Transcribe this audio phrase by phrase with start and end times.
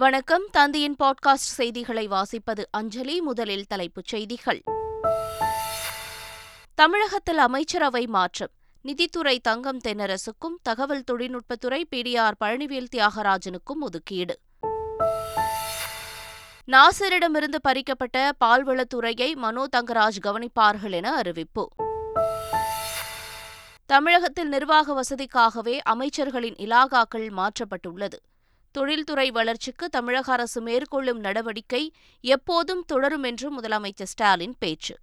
[0.00, 0.42] வணக்கம்.
[0.56, 3.20] தந்தியின் பாட்காஸ்ட் செய்திகளை வாசிப்பது அஞ்சலி.
[3.20, 4.62] முதலில் தலைப்புச் செய்திகள்.
[6.74, 8.50] தமிழகத்தில் அமைச்சரவை மாற்றம்.
[8.82, 14.40] நிதித்துறை தங்கம் தென்னரசுக்கும் தகவல் தொழில்நுட்பத்துறை பிடிஆர் பழனிவேல் தியாகராஜனுக்கும் ஒதுக்கீடு.
[16.66, 21.68] நாசரிடமிருந்து பறிக்கப்பட்ட பால்வளத்துறையை மனோ தங்கராஜ் கவனிப்பார்கள் என அறிவிப்பு.
[23.86, 28.18] தமிழகத்தில் நிர்வாக வசதிக்காகவே அமைச்சர்களின் இலாகாக்கள் மாற்றப்பட்டுள்ளது.
[28.70, 34.96] தொழில்துறை வளர்ச்சிக்கு தமிழக அரசு மேற்கொள்ளும் நடவடிக்கை எப்போதும் தொடரும் என்று முதலமைச்சர் ஸ்டாலின் பேச்சு.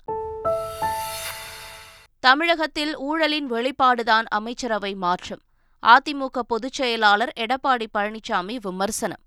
[2.19, 5.41] தமிழகத்தில் ஊழலின் வெளிப்பாடுதான் அமைச்சரவை மாற்றம்.
[5.87, 9.19] அதிமுக பொதுச் செயலாளர் எடப்பாடி பழனிசாமி விமர்சனம்.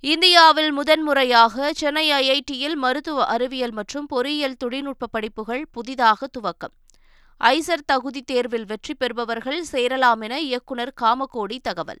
[0.00, 6.74] இந்தியாவில் முதன்முறையாக சென்னை ஐஐடியில் மருத்துவ அறிவியல் மற்றும் பொறியியல் தொழில்நுட்ப படிப்புகள் புதிதாக துவக்கம்.
[7.42, 11.98] ஐசர் தகுதி தேர்வில் வெற்றி பெறுபவர்கள் சேரலாம் என இயக்குநர் காமகோடி தகவல்.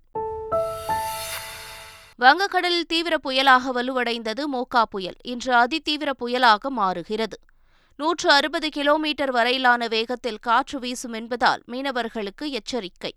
[2.18, 5.14] வங்கக்கடலில் தீவிர புயலாக வலுவடைந்தது மோகா புயல்.
[5.22, 7.38] இன்று அதிதீவிர புயலாக மாறுகிறது.
[7.96, 13.14] நூற்று அறுபது கிலோமீட்டர் வரையிலான வேகத்தில் காற்று வீசும் என்பதால் மீனவர்களுக்கு எச்சரிக்கை.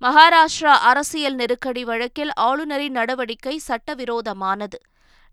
[0.00, 4.78] மகாராஷ்டிரா அரசியல் நெருக்கடி வழக்கில் ஆளுநரின் நடவடிக்கை சட்டவிரோதமானது.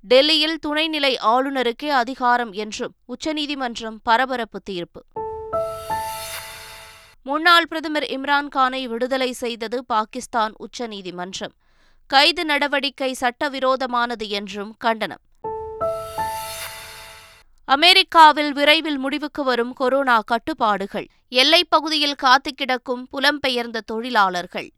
[0.04, 5.04] டெல்லியில் துணைநிலை ஆளுநருக்கே அதிகாரம் என்றும் உச்சநீதிமன்றம் பரபரப்பு தீர்ப்பு.
[7.24, 11.54] முன்னாள் பிரதமர் இம்ரான்கானை விடுதலை செய்தது பாகிஸ்தான் உச்சநீதிமன்றம்.
[12.08, 15.22] கைது நடவடிக்கை சட்டவிரோதமானது என்றும் கண்டனம்.
[17.66, 21.08] அமெரிக்காவில் விரைவில் முடிவுக்கு வரும் கொரோனா கட்டுப்பாடுகள்.
[21.28, 24.72] எல்லைப் பகுதியில் காத்து கிடக்கும் புலம்பெயர்ந்த தொழிலாளர்கள்.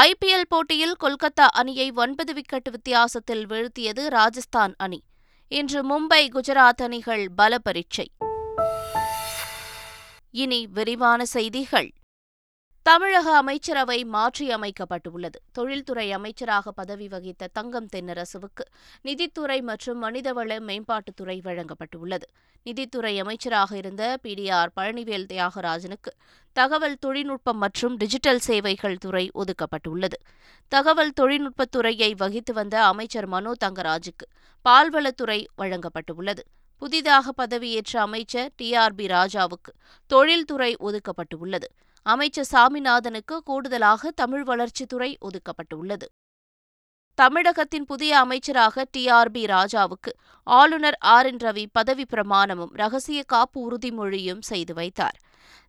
[0.00, 5.02] ஐபிஎல் போட்டியில் கொல்கத்தா அணியை ஒன்பது விக்கெட் வித்தியாசத்தில் வீழ்த்தியது ராஜஸ்தான் அணி.
[5.48, 8.10] இன்று மும்பை குஜராத் அணிகள் பல பரீட்சை
[10.30, 11.92] இனி விரிவான செய்திகள்.
[12.86, 15.38] தமிழக அமைச்சரவை மாற்றியமைக்கப்பட்டுள்ளது.
[15.52, 18.64] தொழில்துறை அமைச்சராக பதவி வகித்த தங்கம் தென்னரசுவுக்கு
[19.02, 22.26] நிதித்துறை மற்றும் மனிதவள மேம்பாட்டுத்துறை வழங்கப்பட்டுள்ளது.
[22.66, 26.12] நிதித்துறை அமைச்சராக இருந்த பிடிஆர் பழனிவேல் தியாகராஜனுக்கு
[26.56, 30.18] தகவல் தொழில்நுட்பம் மற்றும் டிஜிட்டல் சேவைகள் துறை ஒதுக்கப்பட்டுள்ளது.
[30.72, 34.28] தகவல் தொழில்நுட்பத்துறையை வகித்து வந்த அமைச்சர் மனோ தங்கராஜுக்கு
[34.64, 36.44] பால்வளத்துறை வழங்கப்பட்டுள்ளது.
[36.82, 38.74] புதிதாக பதவியேற்ற அமைச்சர் டி.
[38.74, 38.94] ஆர்.
[38.94, 39.06] பி.
[39.06, 39.72] ராஜாவுக்கு
[40.10, 41.68] தொழில்துறை ஒதுக்கப்பட்டுள்ளது.
[42.06, 46.06] அமைச்சர் சாமிநாதனுக்கு கூடுதலாக தமிழ் வளர்ச்சித்துறை ஒதுக்கப்பட்டுள்ளது.
[47.14, 49.08] தமிழகத்தின் புதிய அமைச்சராக டி.
[49.08, 49.30] ஆர்.
[49.30, 49.44] பி.
[49.44, 50.12] ராஜாவுக்கு
[50.42, 51.26] ஆளுநர் ஆர்.
[51.26, 51.36] என்.
[51.36, 55.18] ரவி பதவி பிரமாணமும் ரகசிய காப்பு உறுதிமொழியும் செய்து வைத்தார்.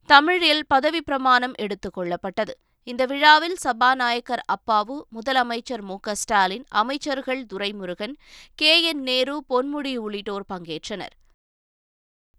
[0.09, 2.53] தமிழில் பதவி பிரமாணம் எடுத்துக் கொள்ளப்பட்டது.
[2.84, 6.00] இந்த விழாவில் சபாநாயகர் அப்பாவு முதலமைச்சர் மு.
[6.00, 6.16] க.
[6.16, 8.16] ஸ்டாலின் அமைச்சர்கள் துரைமுருகன்
[8.56, 8.81] கே.
[8.81, 9.02] என்.
[9.02, 11.16] நேரு பொன்முடி உள்ளிட்டோர் பங்கேற்றனர்.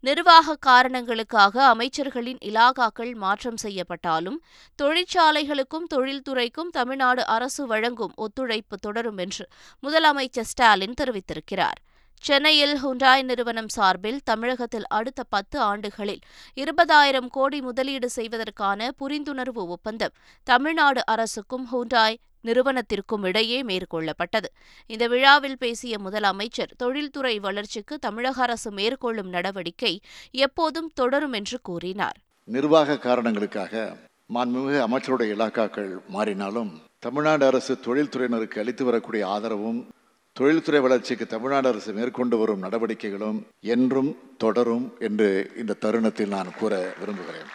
[0.05, 4.39] நிர்வாக காரணங்களுக்காக அமைச்சர்களின் இலாகாக்கள் மாற்றம் செய்யப்பட்டாலும்
[4.79, 9.47] தொழிற்சாலைகளுக்கும் தொழில்துறைக்கும் தமிழ்நாடு அரசு வழங்கும் ஒத்துழைப்பு தொடரும் என்று
[9.83, 11.79] முதலமைச்சர் ஸ்டாலின் தெரிவித்திருக்கிறார்.
[12.25, 16.23] சென்னையில் ஹுண்டாய் நிறுவனம் சார்பில் தமிழகத்தில் அடுத்த பத்து ஆண்டுகளில்
[16.57, 20.17] இருபதாயிரம் கோடி முதலீடு செய்வதற்கான புரிந்துணர்வு ஒப்பந்தம்
[20.47, 24.49] தமிழ்நாடு அரசுக்கும் ஹுண்டாய் நிறுவனத்திற்கும் இடையே மேற்கொள்ளப்பட்டது.
[24.87, 30.01] இந்த விழாவில் பேசிய முதலமைச்சர் தொழில்துறை வளர்ச்சிக்கு தமிழக அரசு மேற்கொள்ளும் நடவடிக்கை
[30.31, 32.19] எப்போதும் தொடரும் என்று கூறினார்.
[32.45, 33.97] நிர்வாக காரணங்களுக்காக
[34.35, 39.87] மாண்புமிகு அமைச்சருடைய இலாக்காக்கள் மாறினாலும் தமிழ்நாடு அரசு தொழில்துறையினருக்கு அளித்து வரக்கூடிய ஆதரவும்
[40.33, 47.49] தொழில்துறை வளர்ச்சிக்கு தமிழ்நாடு அரசு மேற்கொண்டு வரும் நடவடிக்கைகளும் என்றும் தொடரும் என்று இந்த தருணத்தில் நான் கூற விரும்புகிறேன்.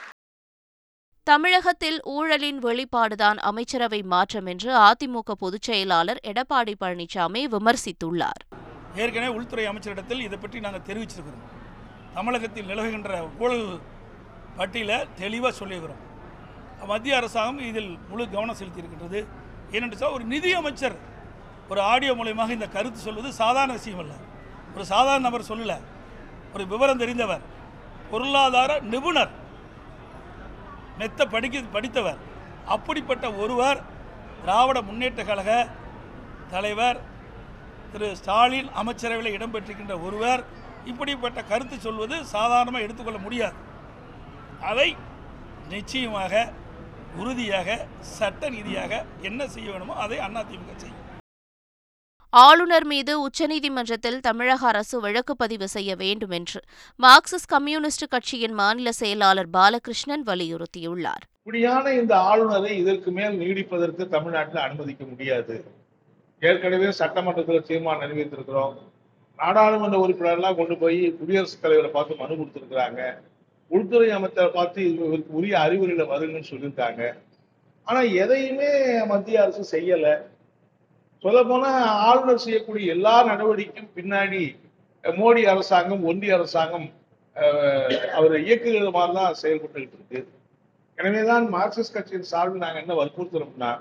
[1.24, 8.42] தமிழகத்தில் ஊழலின் வெளிப்பாடுதான் அமைச்சரவை மாற்றம் என்று அதிமுக பொதுச் செயலாளர் எடப்பாடி பழனிசாமி விமர்சித்துள்ளார்.
[8.96, 11.46] ஏற்கனவே உள்துறை அமைச்சரிடத்தில் இதை பற்றி நாங்கள் தெரிவிச்சிருக்கிறோம்.
[12.14, 13.80] தமிழகத்தில் நிலவுகின்ற ஊழல்
[14.58, 16.02] பட்டியலை தெளிவாக சொல்லியிருக்கிறோம்.
[16.86, 19.26] மத்திய அரசாங்கம் இதில் முழு கவனம் செலுத்தியிருக்கின்றது.
[19.72, 20.96] ஏனென்று சொன்னால் ஒரு நிதி அமைச்சர்
[21.70, 24.14] ஒரு ஆடியோ மூலயமாக இந்த கருத்து சொல்வது சாதாரண விஷயம் அல்ல.
[24.76, 25.80] ஒரு சாதாரண நபர் சொல்லலை.
[26.54, 27.42] ஒரு விவரம் தெரிந்தவர்
[28.12, 29.42] பொருளாதார நிபுணர்
[31.00, 32.20] மெத்த படிக்க படித்தவர்.
[32.76, 33.80] அப்படிப்பட்ட ஒருவர்
[34.44, 35.52] திராவிட முன்னேற்ற கழக
[36.54, 37.00] தலைவர்
[37.94, 40.42] திரு ஸ்டாலின் அமைச்சரவையில் இடம்பெற்றிருக்கின்ற ஒருவர்
[40.92, 43.58] இப்படிப்பட்ட கருத்து சொல்வது சாதாரணமாக எடுத்துக்கொள்ள முடியாது.
[44.70, 44.90] அதை
[45.74, 46.34] நிச்சயமாக
[47.22, 47.70] உறுதியாக
[48.18, 48.92] சட்ட ரீதியாக
[49.30, 51.03] என்ன செய்ய வேணுமோ அதை அதிமுக செய்யும்.
[52.36, 56.62] ஆளுநர் மீது உச்சநீதிமன்றத்தில் தமிழக அரசு வழக்கு பதிவு செய்ய வேண்டும் என்று
[57.04, 61.24] மார்க்சிஸ்ட் கம்யூனிஸ்ட் கட்சியின் மாநில செயலாளர் பாலகிருஷ்ணன் வலியுறுத்தியுள்ளார்.
[61.38, 65.64] இப்படியான இந்த ஆளுநரை இதற்கு மேல் நீடிப்பதற்கு தமிழ்நாட்டில் அனுமதிக்க முடியாது.
[66.40, 68.74] ஏற்கனவே சட்டமன்றத்தில் தீர்மானம் நிறைவேற்றிருக்கிறோம்.
[69.38, 73.18] நாடாளுமன்ற உறுப்பினர்லாம் கொண்டு போய் குடியரசுத் தலைவரை பார்த்து மனு கொடுத்துருக்குறாங்க.
[73.68, 77.14] உள்துறை அமைச்சரை பார்த்து இவருக்கு உரிய அறிவுரையில் வருங்கன்னு சொல்லியிருக்காங்க.
[77.84, 80.32] ஆனா எதையுமே மத்திய அரசு செய்யல.
[81.24, 81.70] சொல்ல போனா
[82.08, 84.44] ஆளுநர் செய்யக்கூடிய எல்லா நடவடிக்கையும் பின்னாடி
[85.04, 86.88] மோடி அரசாங்கம் ஒன்றிய அரசாங்கம்
[87.36, 90.22] அவரை அவர் இயக்குகிற மாதிரி தான் செயல்பட்டுக்கிட்டு இருக்கு.
[90.98, 93.72] எனவேதான் மார்க்சிஸ்ட் கட்சியின் சார்பில் நாங்க என்ன வற்புறுத்துறோம்னா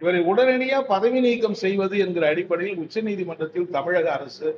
[0.00, 4.48] இவரை உடனடியா பதவி நீக்கம் செய்வது என்கிற அடிப்படையில் உச்ச நீதிமன்றத்தில் தமிழக அரசு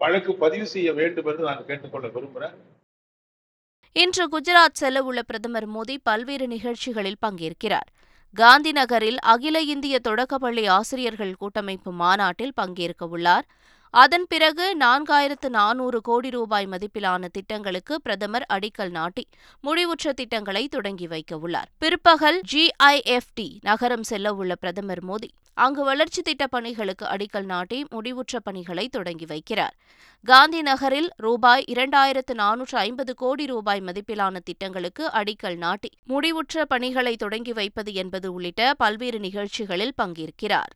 [0.00, 2.56] வழக்கு பதிவு செய்ய வேண்டும் என்று நான் கேட்டுக்கொள்ள விரும்புகிறேன்
[3.96, 7.90] இன்று குஜராத் செல்ல உள்ள பிரதமர் மோடி பல்வேறு நிகழ்ச்சிகளில் பங்கேற்கிறார்.
[8.34, 13.46] காந்திநகரில் அகில இந்திய தொடக்கப்பள்ளி ஆசிரியர்கள் கூட்டமைப்பு மாநாட்டில் பங்கேற்க உள்ளார்
[14.02, 19.28] அதன் பிறகு நான்காயிரத்து நானூறு கோடி ரூபாய் மதிப்பிலான திட்டங்களுக்கு பிரதமர் அடிக்கல் நாட்டி
[19.62, 21.68] முடிவுற்ற திட்டங்களை தொடங்கி வைக்க உள்ளார்.
[21.78, 28.88] பிற்பகல் ஜிஐஎஃப்டி நகரம் செல்ல உள்ள பிரதமர் மோடி அங்கு வளர்ச்சி திட்ட பணிகளுக்கு அடிக்கல் நாட்டி முடிவுற்ற பணிகளை
[28.88, 29.74] தொடங்கி வைக்கிறார்.
[30.22, 37.52] காந்தி நகரில் ரூபாய் இரண்டாயிரத்து நானூற்று ஐம்பது கோடி ரூபாய் மதிப்பிலான திட்டங்களுக்கு அடிக்கல் நாட்டி முடிவுற்ற பணிகளை தொடங்கி
[37.52, 40.72] வைப்பது என்பது உள்ளிட்ட பல்வேறு நிகழ்ச்சிகளில் பங்கேற்கிறார்.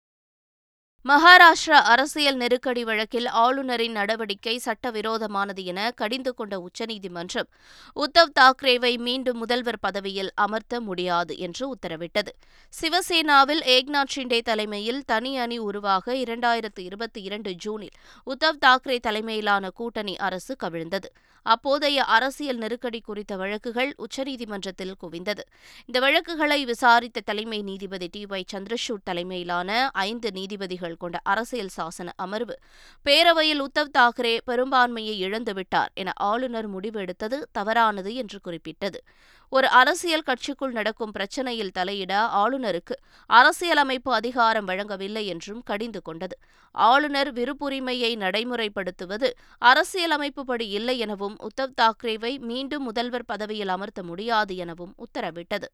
[1.04, 7.48] மகாராஷ்டிரா அரசியல் நெருக்கடி வழக்கில் ஆளுநரின் நடவடிக்கை சட்டவிரோதமானது என கடிந்து கொண்ட உச்சநீதிமன்றம்
[7.96, 12.32] உத்தவ் தாக்கரேவை மீண்டும் முதல்வர் பதவியில் அமர்த்த முடியாது என்று உத்தரவிட்டது.
[12.80, 17.94] சிவசேனாவில் ஏக்நாத் ஷிண்டே தலைமையில் தனி அணி உருவாக இரண்டாயிரத்து இருபத்தி இரண்டு ஜூனில்
[18.26, 21.10] உத்தவ் தாக்கரே தலைமையிலான கூட்டணி அரசு கவிழ்ந்தது.
[21.42, 25.40] அப்போதைய அரசியல் நெருக்கடி குறித்த வழக்குகள் உச்சநீதிமன்றத்தில் குவிந்தது.
[25.86, 32.58] இந்த வழக்குகளை விசாரித்த தலைமை நீதிபதி டி ஒய் சந்திரசூட் தலைமையிலான ஐந்து நீதிபதிகள் கொண்ட அரசியல் சாசன அமர்வு.
[33.04, 39.02] பேரவையில் உத்தவ் தாக்கரே பெரும்பான்மையை இழந்துவிட்டார் என ஆளுநர் முடிவு எடுத்தது தவறானது என்று குறிப்பிட்டது.
[39.48, 42.94] ஒரு அரசியல் கட்சிக்குள் நடக்கும் பிரச்சனையில் தலையிட ஆளுநருக்கு
[43.26, 46.38] அரசியலமைப்பு அதிகாரம் வழங்கவில்லை என்றும் கடிந்து கொண்டது.
[46.70, 55.64] ஆளுநர் விருப்புரிமையை நடைமுறைப்படுத்துவது அரசியலமைப்புப்படி இல்லை எனவும் உத்தவ் தாக்கரேவை மீண்டும் முதல்வர் பதவியில் அமர்த்த முடியாது எனவும் உத்தரவிட்டது.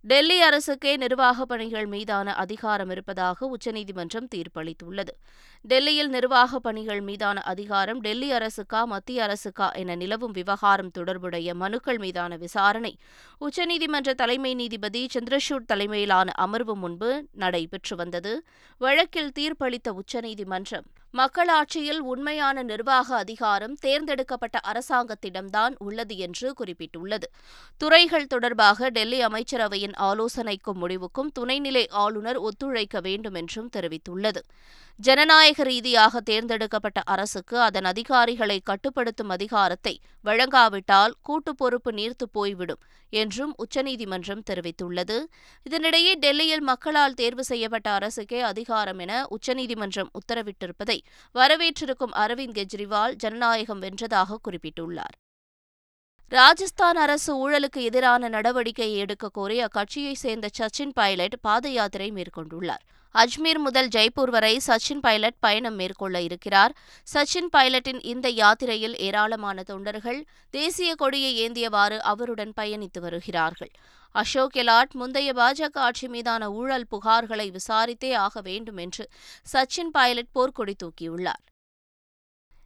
[0.00, 5.08] டெல்லி அரசுக்கே நிர்வாகப் பணிகள் மீதான அதிகாரம் இருப்பதாக உச்சநீதிமன்றம் தீர்ப்பளித்துள்ளது.
[5.62, 12.36] டெல்லியில் நிர்வாகப் பணிகள் மீதான அதிகாரம் டெல்லி அரசுக்கா மத்திய அரசுக்கா என நிலவும் விவகாரம் தொடர்புடைய மனுக்கள் மீதான
[12.36, 12.96] விசாரணை.
[13.40, 18.42] உச்சநீதிமன்ற தலைமை நீதிபதி சந்திரசூட் தலைமையிலான அமர்வு முன்பு நடைபெற்று வந்தது.
[18.78, 27.22] வழக்கில் தீர்ப்பளித்த உச்சநீதிமன்றம் மக்களாட்சியில் உண்மையான நிர்வாக அதிகாரம் தேர்ந்தெடுக்கப்பட்ட அரசாங்கத்திடம்தான் உள்ளது என்று குறிப்பிட்டுள்ளது.
[27.76, 34.42] துறைகள் தொடர்பாக டெல்லி அமைச்சரவையின் ஆலோசனைக்கும் முடிவுக்கும் துணைநிலை ஆளுநர் ஒத்துழைக்க வேண்டும் என்றும் தெரிவித்துள்ளது.
[34.96, 42.78] ஜனநாயக ரீதியாக தேர்ந்தெடுக்கப்பட்ட அரசுக்கு அதன் அதிகாரிகளை கட்டுப்படுத்தும் அதிகாரத்தை வழங்காவிட்டால் கூட்டு பொறுப்பு நீர்த்துப் போய்விடும்.
[43.10, 45.24] என்றும் உச்சநீதிமன்றம் தெரிவித்துள்ளது.
[45.70, 50.98] இதனிடையே டெல்லியில் மக்களால் தேர்வு செய்யப்பட்ட அரசுக்கே அதிகாரம் என உச்சநீதிமன்றம் உத்தரவிட்டிருப்பதை
[51.34, 55.16] வரவேற்றிருக்கும் அரவிந்த் கெஜ்ரிவால் ஜனநாயகம் வென்றதாக குறிப்பிட்டுள்ளார்.
[56.30, 62.82] ராஜஸ்தான் அரசு ஊழலுக்கு எதிரான நடவடிக்கையை எடுக்க கோரி அக்கட்சியைச் சேர்ந்த சச்சின் பைலட் பாத யாத்திரை மேற்கொண்டுள்ளார்.
[63.14, 66.76] அஜ்மீர் முதல் ஜெய்ப்பூர் வரை சச்சின் பைலட் பயணம் மேற்கொள்ள இருக்கிறார்.
[67.14, 73.70] சச்சின் பைலட்டின் இந்த யாத்திரையில் ஏராளமான தொண்டர்கள் தேசிய கொடியை ஏந்தியவாறு அவருடன் பயணித்து வருகிறார்கள்.
[74.14, 79.08] அசோக் கெலாட் முந்தைய பாஜக ஆட்சி மீதான ஊழல் புகார்களை விசாரித்தே ஆக வேண்டும் என்று
[79.52, 81.44] சச்சின் பைலட் போர்க்கொடி தூக்கியுள்ளார்.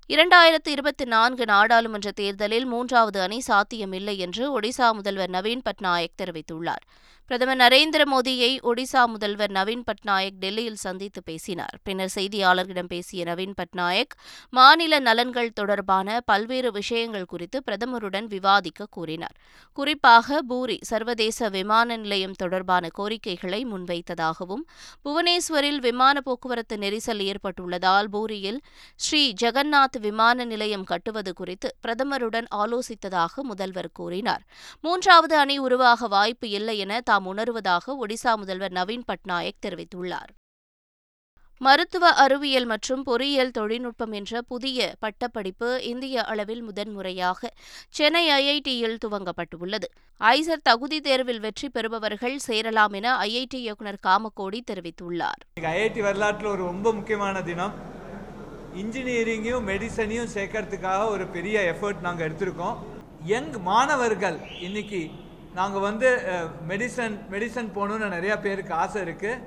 [0.08, 6.84] இரண்டாயிரத்து இருபத்தி நான்கு நாடாளுமன்ற தேர்தலில் மூன்றாவது அணி சாத்தியமில்லை என்று ஒடிசா முதல்வர் நவீன் பட்நாயக் தெரிவித்துள்ளார்.
[7.26, 11.78] பிரதமர் நரேந்திர மோடியை ஒடிசா முதல்வர் நவீன் பட்நாயக் டெல்லியில் சந்தித்து பேசினார்.
[11.82, 14.14] பின்னர் செய்தியாளர்களிடம் பேசிய நவீன் பட்நாயக்
[14.50, 19.36] மாநில நலன்கள் தொடர்பான பல்வேறு விஷயங்கள் குறித்து பிரதமருடன் விவாதிக்க கூறினார்.
[19.72, 24.64] குறிப்பாக பூரி சர்வதேச விமான நிலையம் தொடர்பான கோரிக்கைகளை முன்வைத்ததாகவும்
[25.04, 28.60] புவனேஸ்வரில் விமான போக்குவரத்து நெரிசல் ஏற்பட்டுள்ளதால் பூரியில்
[28.96, 34.44] ஸ்ரீ ஜெகநாத் விமான நிலையம் கட்டுவது குறித்து பிரதமருடன் ஆலோசித்ததாக முதல்வர் கூறினார்.
[34.80, 40.30] மூன்றாவது அணி உருவாக வாய்ப்பு இல்லை என தாம் உணர்வதாக ஒடிசா முதல்வர் நவீன் பட்நாயக் தெரிவித்துள்ளார்.
[41.60, 47.50] மருத்துவ அறிவியல் மற்றும் பொறியியல் தொழில்நுட்பம் என்ற புதிய பட்டப்படிப்பு இந்திய அளவில் முதன்முறையாக
[47.98, 49.88] சென்னை ஐஐடியில் துவங்கப்பட்டுள்ளது.
[50.18, 55.42] ஐசர் தகுதி தேர்வில் வெற்றி பெறுபவர்கள் சேரலாம் என ஐஐடி இயக்குநர் காமக்கோடி தெரிவித்துள்ளார்.
[55.72, 57.76] ஐஐடி வரலாற்றில் ஒரு ரொம்ப முக்கியமான தினம்.
[58.82, 62.78] இன்ஜினியரிங்கையும் மெடிசனையும் சேர்க்கறதுக்காக ஒரு பெரிய எஃபர்ட் நாங்கள் எடுத்திருக்கோம்.
[63.32, 65.02] யங் மாணவர்கள் இன்னைக்கு
[65.58, 66.08] நாங்கள் வந்து
[66.70, 69.42] மெடிசன் மெடிசன் போகணுன்னு நிறையா பேருக்கு ஆசை இருக்குது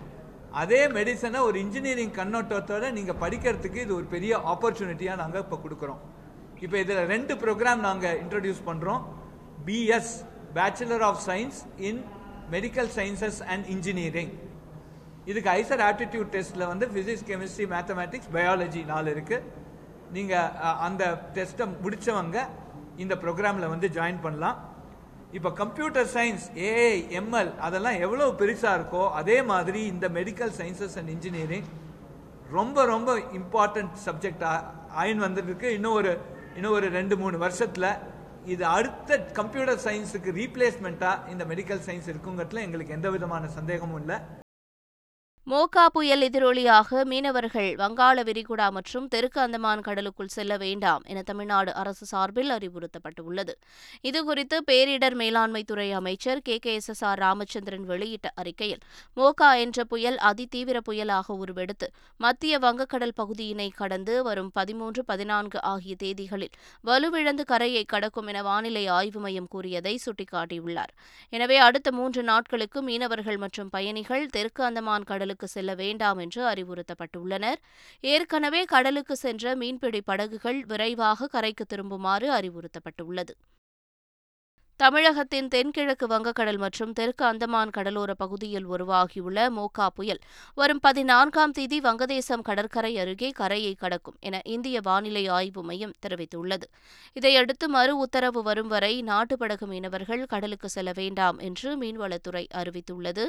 [0.62, 6.02] அதே மெடிசனை ஒரு இன்ஜினியரிங் கண்ணோட்டத்தோடு நீங்கள் படிக்கிறதுக்கு இது ஒரு பெரிய ஆப்பர்ச்சுனிட்டியாக நாங்கள் இப்போ கொடுக்குறோம்.
[6.66, 9.02] இப்போ இதில் ரெண்டு ப்ரோக்ராம் நாங்கள் இன்ட்ரடியூஸ் பண்ணுறோம்
[9.68, 10.14] BS
[10.58, 11.60] bachelor of science
[11.90, 12.00] in
[12.56, 14.32] medical sciences and engineering
[15.32, 19.44] இதுக்கு ஐசர் ஆப்டிடியூட் டெஸ்ட்டில் வந்து ஃபிசிக்ஸ் கெமிஸ்ட்ரி மேத்தமேட்டிக்ஸ் பயாலஜி நாலு இருக்குது
[20.16, 20.52] நீங்கள்
[20.88, 21.04] அந்த
[21.38, 22.40] டெஸ்ட்டை முடித்தவங்க
[23.04, 24.58] இந்த ப்ரோக்ராமில் வந்து ஜாயின் பண்ணலாம்.
[25.38, 31.12] இப்போ கம்ப்யூட்டர் சயின்ஸ் ஏஐ எம்எல் அதெல்லாம் எவ்வளோ பெருசாக இருக்கோ அதே மாதிரி இந்த மெடிக்கல் சயின்சஸ் அண்ட்
[31.16, 31.68] இன்ஜினியரிங்
[32.58, 34.60] ரொம்ப ரொம்ப இம்பார்ட்டன்ட் சப்ஜெக்டாக
[35.04, 35.68] ஆயின் வந்துருக்கு.
[35.78, 36.14] இன்னும் ஒரு
[36.58, 37.90] இன்னும் ஒரு ரெண்டு மூணு வருஷத்தில்
[38.54, 44.18] இது அடுத்த கம்ப்யூட்டர் சயின்ஸுக்கு ரீப்ளேஸ்மெண்ட்டாக இந்த மெடிக்கல் சயின்ஸ் இருக்குங்கிறதுல எங்களுக்கு எந்த விதமான சந்தேகமும் இல்லை.
[45.48, 52.06] மோகா புயல் எதிரொலியாக மீனவர்கள் வங்காள விரிகுடா மற்றும் தெற்கு அந்தமான் கடலுக்குள் செல்ல வேண்டாம் என தமிழ்நாடு அரசு
[52.06, 53.54] சார்பில் அறிவுறுத்தப்பட்டுள்ளது.
[54.04, 56.56] இதுகுறித்து பேரிடர் மேலாண்மைத்துறை அமைச்சர் K.
[56.58, 56.74] K.
[56.74, 56.90] S.
[56.90, 57.04] S.
[57.04, 57.20] R.
[57.20, 58.82] Ramachandran வெளியிட்ட அறிக்கையில்
[59.18, 66.58] மோகா என்ற புயல் அதிதீவிர புயலாக உருவெடுத்து மத்திய வங்கக்கடல் பகுதியினை கடந்து வரும் பதிமூன்று பதினான்கு ஆகிய தேதிகளில்
[66.84, 70.92] வலுவிழந்து கரையை கடக்கும் என வானிலை ஆய்வு மையம் கூறியதை சுட்டிக்காட்டியுள்ளார்.
[71.34, 77.60] எனவே அடுத்த மூன்று நாட்களுக்கு மீனவர்கள் மற்றும் பயணிகள் தெற்கு அந்தமான் கடலுக்கு கடலுக்கு செல்ல வேண்டாம் என்று அறிவுறுத்தப்பட்டுள்ளனர்.
[78.04, 83.34] ஏற்கனவே கடலுக்கு சென்ற மீன்பிடி படகுகள் விரைவாக கரைக்கு திரும்புமாறு அறிவுறுத்தப்பட்டுள்ளது.
[84.80, 90.20] தமிழகத்தின் தென்கிழக்கு வங்கக்கடல் மற்றும் தெற்கு அந்தமான் கடலோர பகுதியில் உருவாகியுள்ள மோகா புயல்
[90.54, 96.68] வரும் பதினான்காம் தேதி வங்கதேசம் கடற்கரை அருகே கரையை கடக்கும் என இந்திய வானிலை ஆய்வு மையம் தெரிவித்துள்ளது.
[97.14, 103.26] இதையடுத்து மறு உத்தரவு வரும் வரை நாட்டுப்படகு மீனவர்கள் கடலுக்கு செல்ல வேண்டாம் என்று மீன்வளத்துறை அறிவித்துள்ளது.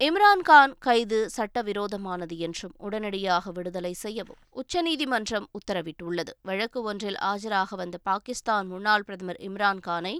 [0.00, 6.32] இம்ரான்கான் கைது சட்டவிரோதமானது என்றும் உடனடியாக விடுதலை செய்யவும் உச்சநீதிமன்றம் உத்தரவிட்டுள்ளது.
[6.42, 10.12] வழக்கு ஒன்றில் ஆஜராக வந்த பாகிஸ்தான் முன்னாள் பிரதமர் இம்ரான்கானை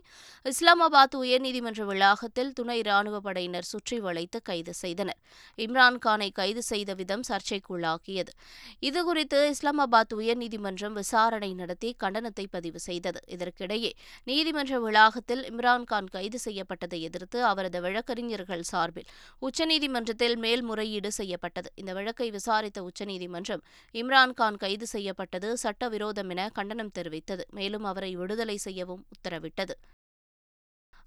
[0.46, 5.18] இஸ்லாமாபாத் உயர்நீதிமன்ற வளாகத்தில் துணை ராணுவ படையினர் சுற்றி வளைத்து கைது செய்தனர்.
[5.58, 8.34] இம்ரான்கானை கைது செய்த விதம் சர்ச்சைக்குள்ளாக்கியது.
[8.82, 13.22] இதுகுறித்து இஸ்லாமாபாத் உயர்நீதிமன்றம் விசாரணை நடத்தி கண்டனத்தை பதிவு செய்தது.
[13.36, 13.94] இதற்கிடையே
[14.24, 21.68] நீதிமன்ற வளாகத்தில் இம்ரான்கான் கைது செய்யப்பட்டதை எதிர்த்து அவரது வழக்கறிஞர்கள் சார்பில் உச்ச உச்சநீதிமன்றத்தில் மேல்முறையீடு செய்யப்பட்டது.
[21.74, 23.62] இந்த வழக்கை விசாரித்த உச்சநீதிமன்றம்
[23.94, 27.44] இம்ரான்கான் கைது செய்யப்பட்டது சட்டவிரோதம் என கண்டனம் தெரிவித்தது.
[27.50, 29.74] மேலும் அவரை விடுதலை செய்யவும் உத்தரவிட்டது.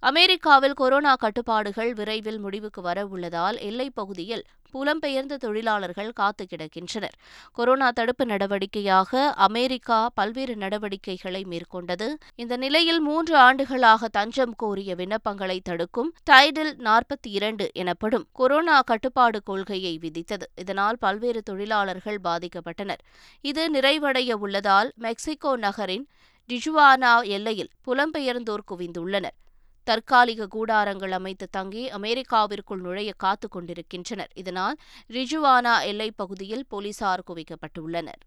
[0.03, 4.43] அமெரிக்காவில் கொரோனா கட்டுப்பாடுகள் விரைவில் முடிவுக்கு வர உள்ளதால் எல்லைப் பகுதியில்
[4.73, 7.11] புலம்பெயர்ந்த தொழிலாளர்கள் காத்து கிடக்கின்றனர்.
[7.51, 12.13] கொரோனா தடுப்பு நடவடிக்கையாக அமெரிக்கா பல்வேறு நடவடிக்கைகளை மேற்கொண்டது.
[12.35, 19.99] இந்த நிலையில் மூன்று ஆண்டுகளாக தஞ்சம் கோரிய விண்ணப்பங்களை தடுக்கும் டைடில் நாற்பத்தி இரண்டு எனப்படும் கொரோனா கட்டுப்பாடு கொள்கையை
[20.01, 20.43] விதித்தது.
[20.55, 22.99] இதனால் பல்வேறு தொழிலாளர்கள் பாதிக்கப்பட்டனர்.
[23.41, 26.07] இது நிறைவடைய உள்ளதால் மெக்சிகோ நகரின்
[26.49, 29.41] டிஜுவானா எல்லையில் புலம்பெயர்ந்தோர் குவிந்துள்ளனர்.
[29.83, 34.31] தற்காலிக கூடாரங்கள் அமைத்து தங்கி அமெரிக்காவிற்குள் நுழைய காத்துக் கொண்டிருக்கின்றனர்.
[34.33, 34.75] இதனால்
[35.09, 38.21] ரிஜுவானா எல்லைப் பகுதியில் போலீசார் குவிக்கப்பட்டுள்ளனர்.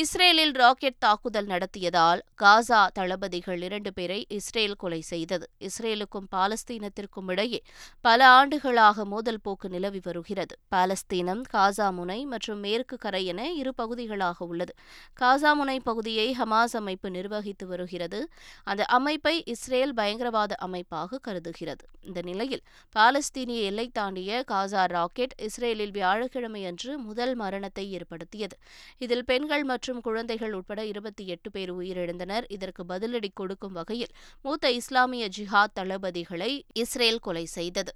[0.00, 5.46] இஸ்ரேலில் ராக்கெட் தாக்குதல் நடத்தியதால் காசா தளபதிகள் இரண்டு பேரை இஸ்ரேல் கொலை செய்தது.
[5.68, 7.60] இஸ்ரேலுக்கும் பாலஸ்தீனத்திற்கும் இடையே
[8.06, 10.54] பல ஆண்டுகளாக மோதல் போக்கு நிலவி வருகிறது.
[10.74, 14.74] பாலஸ்தீனம் காசா முனை மற்றும் மேற்கு கரை என இரு பகுதிகளாக உள்ளது.
[15.22, 18.20] காசா முனை பகுதியை ஹமாஸ் அமைப்பு நிர்வகித்து வருகிறது.
[18.64, 21.86] அந்த அமைப்பை இஸ்ரேல் பயங்கரவாத அமைப்பாக கருதுகிறது.
[22.08, 22.64] இந்த நிலையில்
[22.96, 28.58] பாலஸ்தீனிய எல்லை தாண்டிய காசா ராக்கெட் இஸ்ரேலில் வியாழக்கிழமை அன்று முதல் மரணத்தை ஏற்படுத்தியது.
[28.98, 32.44] இதில் பெண்கள் மற்றும் மற்றும் குழந்தைகள் உட்பட இருபத்தி எட்டு பேர் உயிரிழந்தனர்.
[32.48, 34.12] இதற்கு பதிலடி கொடுக்கும் வகையில்
[34.42, 37.92] மூத்த இஸ்லாமிய ஜிஹாத் தளபதிகளை இஸ்ரேல் கொலை செய்தது.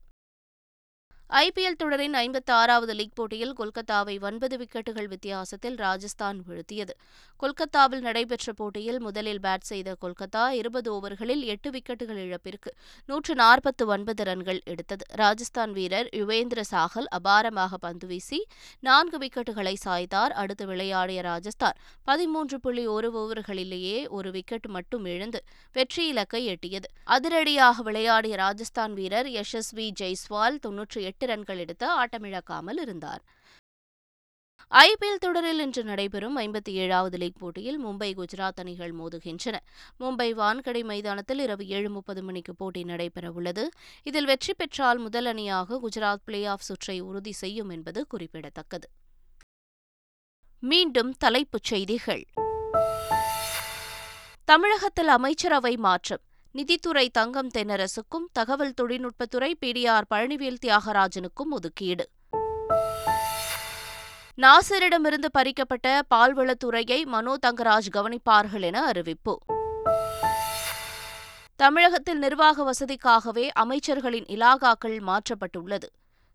[1.39, 6.95] ஐபிஎல் தொடரின் ஐம்பத்தி ஆறாவது லீக் போட்டியில் கொல்கத்தாவை ஒன்பது விக்கெட்டுகள் வித்தியாசத்தில் ராஜஸ்தான் வீழ்த்தியது.
[7.43, 12.71] கொல்கத்தாவில் நடைபெற்ற போட்டியில் முதலில் பேட் செய்த கொல்கத்தா இருபது ஓவர்களில் எட்டு விக்கெட்டுகள் இழப்பிற்கு
[13.05, 15.05] நூற்று நாற்பத்து ஒன்பது ரன்கள் எடுத்தது.
[15.15, 18.41] ராஜஸ்தான் வீரர் யுவேந்திர சாகல் அபாரமாக பந்து வீசி
[18.81, 20.35] நான்கு விக்கெட்டுகளை சாய்த்தார்.
[20.43, 26.91] அடுத்து விளையாடிய ராஜஸ்தான் பதிமூன்று புள்ளி ஒரு ஓவர்களிலேயே ஒரு விக்கெட் மட்டும் இழந்து வெற்றி இலக்கை எட்டியது.
[27.05, 33.23] அதிரடியாக விளையாடிய ராஜஸ்தான் வீரர் யஷஸ்வி ஜெய்ஸ்வால் தொன்னூற்றி எட்டு ரன்கள் எடுத்து ஆட்டமிழக்காமல் இருந்தார்.
[34.71, 39.57] ஐபிஎல் தொடரில் இன்று நடைபெறும் ஐம்பத்தி ஏழாவது லீக் போட்டியில் மும்பை குஜராத் அணிகள் மோதுகின்றன.
[40.01, 43.69] மும்பை வான்கடை மைதானத்தில் இரவு ஏழு முப்பது மணிக்கு போட்டி நடைபெறவுள்ளது.
[44.03, 48.91] இதில் வெற்றி பெற்றால் முதல் அணியாக குஜராத் பிளே ஆஃப் சுற்றை உறுதி செய்யும் என்பது குறிப்பிடத்தக்கது.
[50.61, 52.27] மீண்டும் தலைப்புச் செய்திகள்.
[54.45, 56.21] தமிழகத்தில் அமைச்சரவை மாற்றம்.
[56.53, 62.09] நிதித்துறை தங்கம் தென்னரசுக்கும் தகவல் தொழில்நுட்பத்துறை பிடிஆர் பழனிவேல் தியாகராஜனுக்கும் ஒதுக்கீடு.
[64.37, 69.39] நாசரிடமிருந்து பறிக்கப்பட்ட பால்வளத்துறையை மனோ தங்கராஜ் கவனிப்பார்கள் என அறிவிப்பு.
[71.57, 75.89] தமிழகத்தில் நிர்வாக வசதிக்காகவே அமைச்சர்களின் இலாகாக்கள் மாற்றப்பட்டுள்ளது.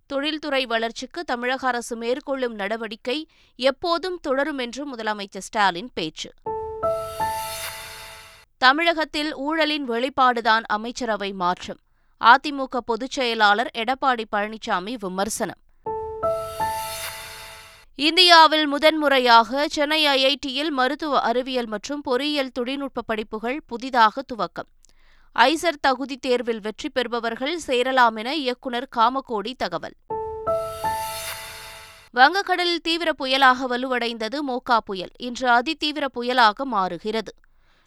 [0.06, 6.32] தொழில்துறை வளர்ச்சிக்கு தமிழக அரசு மேற்கொள்ளும் நடவடிக்கை எப்போதும் தொடரும் என்று முதலமைச்சர் ஸ்டாலின் பேச்சு.
[8.66, 11.78] தமிழகத்தில் ஊழலின் வெளிப்பாடுதான் அமைச்சரவை மாற்றம்.
[12.26, 15.58] அதிமுக பொதுச் செயலாளர் எடப்பாடி பழனிசாமி விமர்சனம்.
[17.96, 24.70] இந்தியாவில் முதன்முறையாக சென்னை ஐஐடியில் மருத்துவ அறிவியல் மற்றும் பொறியியல் தொழில்நுட்ப படிப்புகள் புதிதாக துவக்கம்.
[25.32, 29.96] ஐசர் தகுதி தேர்வில் வெற்றி பெறுபவர்கள் சேரலாம் என இயக்குநர் காமகோடி தகவல்.
[32.16, 35.12] வங்கக்கடலில் தீவிர புயலாக வலுவடைந்தது மோகா புயல்.
[35.18, 37.34] இன்று அதிதீவிர புயலாக மாறுகிறது.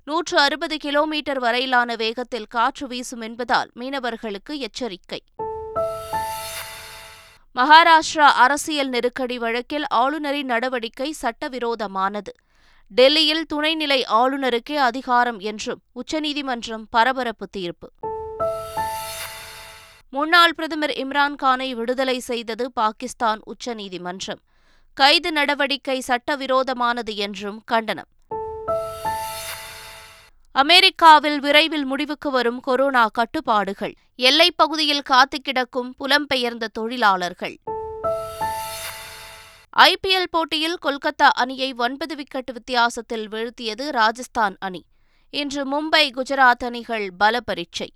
[0.09, 5.23] நூற்று அறுபது கிலோமீட்டர் வரையிலான வேகத்தில் காற்று வீசும் என்பதால் மீனவர்களுக்கு எச்சரிக்கை.
[7.55, 12.33] மகாராஷ்டிரா அரசியல் நெருக்கடி வழக்கில் ஆளுநரின் நடவடிக்கை சட்டவிரோதமானது.
[12.89, 17.93] டெல்லியில் துணைநிலை ஆளுநருக்கே அதிகாரம் என்றும் உச்சநீதிமன்றம் பரபரப்பு தீர்ப்பு.
[20.11, 24.41] முன்னாள் பிரதமர் இம்ரான்கானை விடுதலை செய்தது பாகிஸ்தான் உச்சநீதிமன்றம்.
[24.95, 28.09] கைது நடவடிக்கை சட்டவிரோதமானது என்றும் கண்டனம்.
[30.53, 33.95] அமெரிக்காவில் விரைவில் முடிவுக்கு வரும் கொரோனா கட்டுப்பாடுகள்.
[34.15, 37.59] எல்லைப் பகுதியில் காத்து கிடக்கும் புலம்பெயர்ந்த தொழிலாளர்கள்.
[39.77, 44.85] ஐபிஎல் போட்டியில் கொல்கத்தா அணியை ஒன்பது விக்கெட் வித்தியாசத்தில் வீழ்த்தியது ராஜஸ்தான் அணி.
[45.31, 47.93] இன்று மும்பை குஜராத் அணிகள் பல பரீட்சை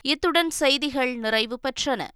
[0.00, 2.06] இத்துடன் செய்திகள் நிறைவு பெற்றன.